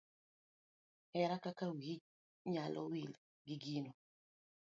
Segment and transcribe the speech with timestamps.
[1.11, 1.95] Here kaka wiyi
[2.51, 3.11] nyalo wil
[3.45, 3.91] gi gino.